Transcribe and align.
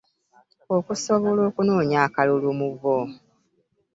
Okusobola 0.75 1.41
okunoonya 1.49 1.97
akalulu 2.07 2.49
mu 2.59 2.69
bo 2.79 2.97